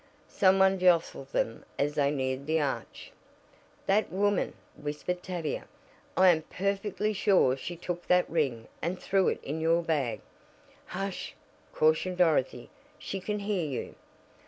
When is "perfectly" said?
6.41-7.13